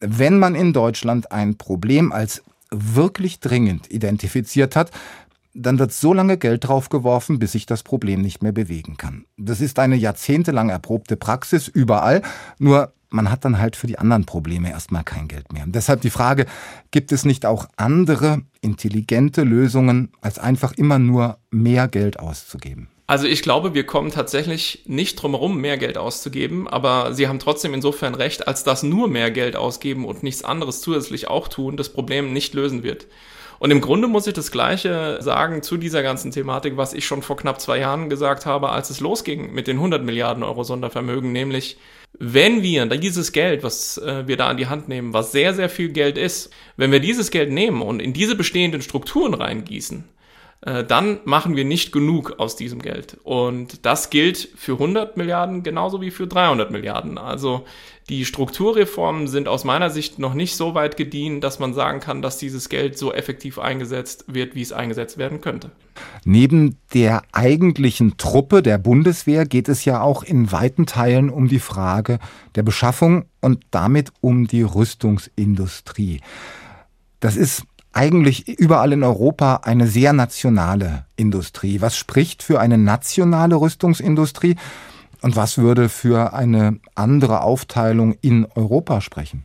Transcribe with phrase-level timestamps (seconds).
[0.00, 4.90] Wenn man in Deutschland ein Problem als wirklich dringend identifiziert hat,
[5.54, 9.24] dann wird so lange Geld draufgeworfen, bis sich das Problem nicht mehr bewegen kann.
[9.38, 12.22] Das ist eine jahrzehntelang erprobte Praxis überall,
[12.58, 15.64] nur man hat dann halt für die anderen Probleme erstmal kein Geld mehr.
[15.64, 16.44] Und deshalb die Frage,
[16.90, 22.88] gibt es nicht auch andere intelligente Lösungen, als einfach immer nur mehr Geld auszugeben?
[23.08, 27.38] Also ich glaube, wir kommen tatsächlich nicht drum herum, mehr Geld auszugeben, aber Sie haben
[27.38, 31.76] trotzdem insofern recht, als dass nur mehr Geld ausgeben und nichts anderes zusätzlich auch tun,
[31.76, 33.06] das Problem nicht lösen wird.
[33.58, 37.22] Und im Grunde muss ich das Gleiche sagen zu dieser ganzen Thematik, was ich schon
[37.22, 41.32] vor knapp zwei Jahren gesagt habe, als es losging mit den 100 Milliarden Euro Sondervermögen,
[41.32, 41.78] nämlich
[42.18, 45.68] wenn wir dieses Geld, was äh, wir da an die Hand nehmen, was sehr, sehr
[45.68, 50.04] viel Geld ist, wenn wir dieses Geld nehmen und in diese bestehenden Strukturen reingießen,
[50.66, 53.18] dann machen wir nicht genug aus diesem Geld.
[53.22, 57.18] Und das gilt für 100 Milliarden genauso wie für 300 Milliarden.
[57.18, 57.64] Also
[58.08, 62.20] die Strukturreformen sind aus meiner Sicht noch nicht so weit gediehen, dass man sagen kann,
[62.20, 65.70] dass dieses Geld so effektiv eingesetzt wird, wie es eingesetzt werden könnte.
[66.24, 71.60] Neben der eigentlichen Truppe der Bundeswehr geht es ja auch in weiten Teilen um die
[71.60, 72.18] Frage
[72.56, 76.22] der Beschaffung und damit um die Rüstungsindustrie.
[77.20, 77.64] Das ist
[77.96, 81.80] eigentlich überall in Europa eine sehr nationale Industrie.
[81.80, 84.56] Was spricht für eine nationale Rüstungsindustrie
[85.22, 89.44] und was würde für eine andere Aufteilung in Europa sprechen?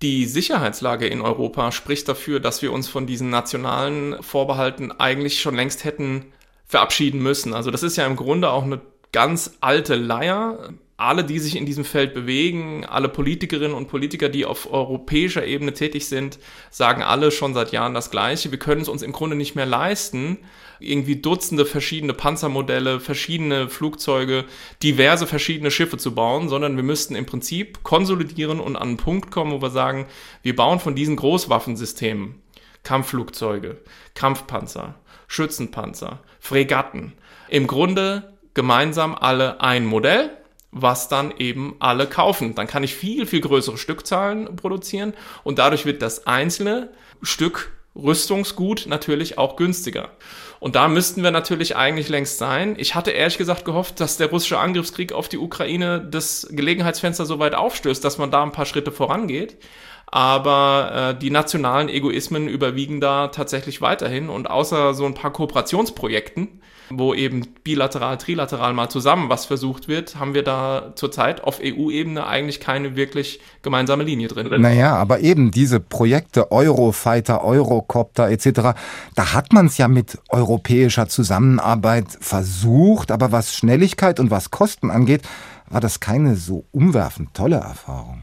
[0.00, 5.54] Die Sicherheitslage in Europa spricht dafür, dass wir uns von diesen nationalen Vorbehalten eigentlich schon
[5.54, 6.24] längst hätten
[6.66, 7.52] verabschieden müssen.
[7.52, 8.80] Also das ist ja im Grunde auch eine
[9.12, 14.46] ganz alte Leier alle, die sich in diesem Feld bewegen, alle Politikerinnen und Politiker, die
[14.46, 16.38] auf europäischer Ebene tätig sind,
[16.70, 18.50] sagen alle schon seit Jahren das Gleiche.
[18.50, 20.38] Wir können es uns im Grunde nicht mehr leisten,
[20.80, 24.46] irgendwie Dutzende verschiedene Panzermodelle, verschiedene Flugzeuge,
[24.82, 29.30] diverse verschiedene Schiffe zu bauen, sondern wir müssten im Prinzip konsolidieren und an einen Punkt
[29.30, 30.06] kommen, wo wir sagen,
[30.42, 32.40] wir bauen von diesen Großwaffensystemen
[32.84, 33.78] Kampfflugzeuge,
[34.14, 34.94] Kampfpanzer,
[35.26, 37.14] Schützenpanzer, Fregatten,
[37.48, 40.30] im Grunde gemeinsam alle ein Modell
[40.70, 42.54] was dann eben alle kaufen.
[42.54, 46.90] Dann kann ich viel, viel größere Stückzahlen produzieren und dadurch wird das einzelne
[47.22, 50.10] Stück Rüstungsgut natürlich auch günstiger.
[50.60, 52.76] Und da müssten wir natürlich eigentlich längst sein.
[52.78, 57.38] Ich hatte ehrlich gesagt gehofft, dass der russische Angriffskrieg auf die Ukraine das Gelegenheitsfenster so
[57.38, 59.58] weit aufstößt, dass man da ein paar Schritte vorangeht.
[60.06, 64.28] Aber äh, die nationalen Egoismen überwiegen da tatsächlich weiterhin.
[64.28, 70.16] Und außer so ein paar Kooperationsprojekten, wo eben bilateral, trilateral mal zusammen was versucht wird,
[70.16, 74.60] haben wir da zurzeit auf EU-Ebene eigentlich keine wirklich gemeinsame Linie drin.
[74.60, 78.76] Naja, aber eben diese Projekte Eurofighter, Eurocopter etc.,
[79.16, 84.90] da hat man es ja mit europäischer Zusammenarbeit versucht, aber was Schnelligkeit und was Kosten
[84.90, 85.22] angeht,
[85.68, 88.22] war das keine so umwerfend tolle Erfahrung.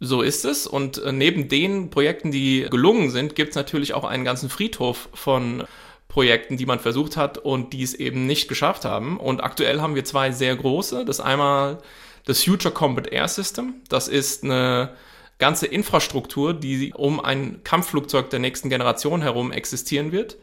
[0.00, 0.66] So ist es.
[0.66, 5.08] Und äh, neben den Projekten, die gelungen sind, gibt es natürlich auch einen ganzen Friedhof
[5.14, 5.64] von
[6.08, 9.18] Projekten, die man versucht hat und die es eben nicht geschafft haben.
[9.18, 11.04] Und aktuell haben wir zwei sehr große.
[11.04, 11.78] Das einmal
[12.24, 13.74] das Future Combat Air System.
[13.88, 14.94] Das ist eine
[15.38, 20.36] ganze Infrastruktur, die um ein Kampfflugzeug der nächsten Generation herum existieren wird.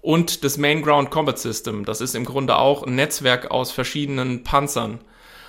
[0.00, 1.84] Und das Main Ground Combat System.
[1.84, 5.00] Das ist im Grunde auch ein Netzwerk aus verschiedenen Panzern.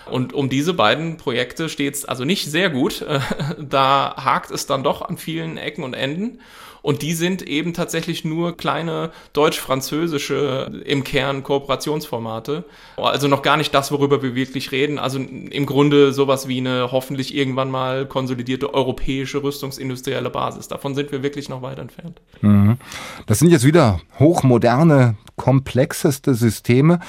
[0.09, 3.05] Und um diese beiden Projekte steht es also nicht sehr gut.
[3.59, 6.39] Da hakt es dann doch an vielen Ecken und Enden.
[6.81, 12.63] Und die sind eben tatsächlich nur kleine deutsch-französische im Kern Kooperationsformate.
[12.97, 14.97] Also noch gar nicht das, worüber wir wirklich reden.
[14.97, 20.67] Also im Grunde sowas wie eine hoffentlich irgendwann mal konsolidierte europäische rüstungsindustrielle Basis.
[20.67, 22.21] Davon sind wir wirklich noch weit entfernt.
[22.41, 22.77] Mhm.
[23.25, 26.99] Das sind jetzt wieder hochmoderne, komplexeste Systeme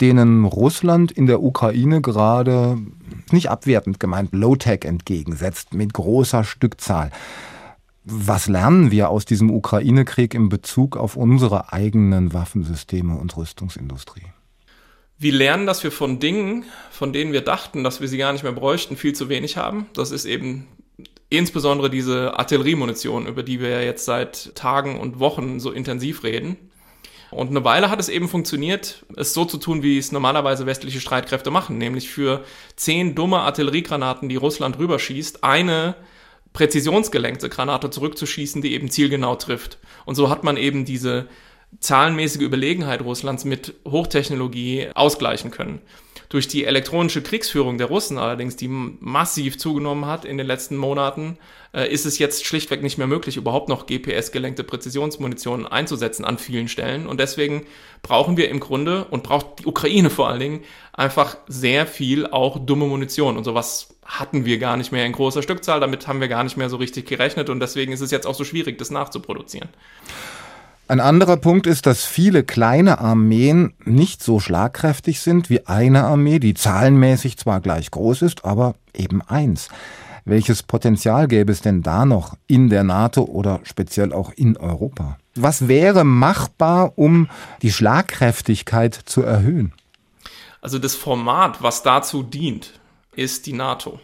[0.00, 2.78] denen Russland in der Ukraine gerade
[3.30, 7.10] nicht abwertend gemeint Low-Tech entgegensetzt mit großer Stückzahl.
[8.04, 14.26] Was lernen wir aus diesem Ukraine-Krieg in Bezug auf unsere eigenen Waffensysteme und Rüstungsindustrie?
[15.18, 18.44] Wir lernen, dass wir von Dingen, von denen wir dachten, dass wir sie gar nicht
[18.44, 19.86] mehr bräuchten, viel zu wenig haben.
[19.94, 20.68] Das ist eben
[21.30, 26.65] insbesondere diese Artilleriemunition, über die wir jetzt seit Tagen und Wochen so intensiv reden.
[27.30, 31.00] Und eine Weile hat es eben funktioniert, es so zu tun, wie es normalerweise westliche
[31.00, 32.44] Streitkräfte machen, nämlich für
[32.76, 35.96] zehn dumme Artilleriegranaten, die Russland rüberschießt, eine
[36.52, 39.78] präzisionsgelenkte Granate zurückzuschießen, die eben zielgenau trifft.
[40.04, 41.26] Und so hat man eben diese
[41.80, 45.80] zahlenmäßige Überlegenheit Russlands mit Hochtechnologie ausgleichen können.
[46.28, 51.38] Durch die elektronische Kriegsführung der Russen allerdings, die massiv zugenommen hat in den letzten Monaten,
[51.72, 56.68] äh, ist es jetzt schlichtweg nicht mehr möglich, überhaupt noch GPS-gelenkte Präzisionsmunition einzusetzen an vielen
[56.68, 57.06] Stellen.
[57.06, 57.66] Und deswegen
[58.02, 62.58] brauchen wir im Grunde und braucht die Ukraine vor allen Dingen einfach sehr viel auch
[62.58, 63.36] dumme Munition.
[63.36, 65.80] Und sowas hatten wir gar nicht mehr in großer Stückzahl.
[65.80, 67.50] Damit haben wir gar nicht mehr so richtig gerechnet.
[67.50, 69.68] Und deswegen ist es jetzt auch so schwierig, das nachzuproduzieren.
[70.88, 76.38] Ein anderer Punkt ist, dass viele kleine Armeen nicht so schlagkräftig sind wie eine Armee,
[76.38, 79.68] die zahlenmäßig zwar gleich groß ist, aber eben eins.
[80.24, 85.18] Welches Potenzial gäbe es denn da noch in der NATO oder speziell auch in Europa?
[85.34, 87.28] Was wäre machbar, um
[87.62, 89.72] die Schlagkräftigkeit zu erhöhen?
[90.60, 92.78] Also das Format, was dazu dient,
[93.16, 93.98] ist die NATO.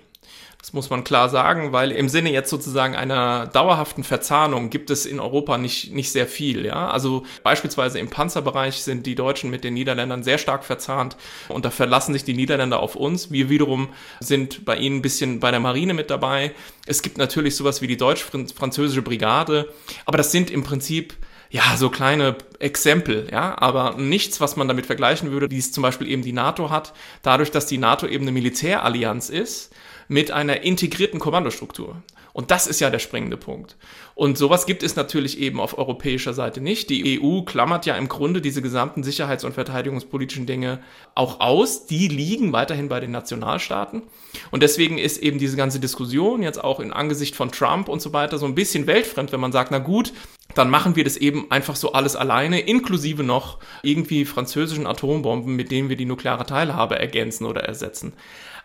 [0.63, 5.07] Das muss man klar sagen, weil im Sinne jetzt sozusagen einer dauerhaften Verzahnung gibt es
[5.07, 6.65] in Europa nicht, nicht sehr viel.
[6.65, 6.89] Ja?
[6.89, 11.17] Also beispielsweise im Panzerbereich sind die Deutschen mit den Niederländern sehr stark verzahnt
[11.49, 13.33] und da verlassen sich die Niederländer auf uns.
[13.33, 13.89] Wir wiederum
[14.21, 16.53] sind bei ihnen ein bisschen bei der Marine mit dabei.
[16.87, 19.69] Es gibt natürlich sowas wie die deutsch-französische Brigade,
[20.07, 21.15] aber das sind im Prinzip
[21.51, 25.83] ja, so kleine Exempel, ja, aber nichts, was man damit vergleichen würde, wie es zum
[25.83, 29.75] Beispiel eben die NATO hat, dadurch, dass die NATO eben eine Militärallianz ist
[30.09, 32.03] mit einer integrierten Kommandostruktur.
[32.33, 33.77] Und das ist ja der springende Punkt.
[34.15, 36.89] Und sowas gibt es natürlich eben auf europäischer Seite nicht.
[36.89, 40.81] Die EU klammert ja im Grunde diese gesamten sicherheits- und verteidigungspolitischen Dinge
[41.15, 41.87] auch aus.
[41.87, 44.03] Die liegen weiterhin bei den Nationalstaaten.
[44.51, 48.15] Und deswegen ist eben diese ganze Diskussion jetzt auch in Angesicht von Trump und so
[48.15, 50.15] weiter so ein bisschen weltfremd, wenn man sagt, na gut,
[50.55, 55.71] dann machen wir das eben einfach so alles alleine, inklusive noch irgendwie französischen Atombomben, mit
[55.71, 58.13] denen wir die nukleare Teilhabe ergänzen oder ersetzen.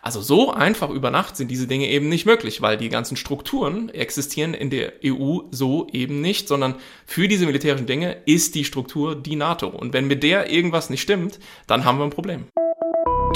[0.08, 3.90] Also so einfach über Nacht sind diese Dinge eben nicht möglich, weil die ganzen Strukturen
[3.90, 9.14] existieren in der EU so eben nicht, sondern für diese militärischen Dinge ist die Struktur
[9.14, 9.66] die NATO.
[9.66, 12.46] Und wenn mit der irgendwas nicht stimmt, dann haben wir ein Problem.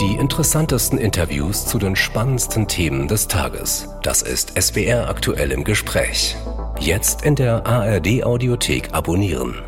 [0.01, 3.91] Die interessantesten Interviews zu den spannendsten Themen des Tages.
[4.03, 6.37] Das ist SWR aktuell im Gespräch.
[6.81, 9.63] Jetzt in der ARD Audiothek abonnieren.